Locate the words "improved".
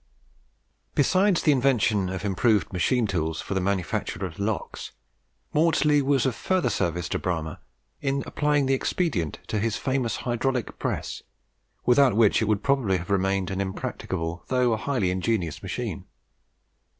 2.25-2.73